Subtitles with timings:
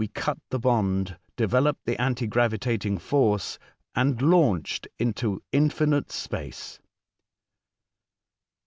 [0.03, 3.59] 99 cut the bond, developed the anti gravitating force,
[3.93, 6.79] and launched into infinite space.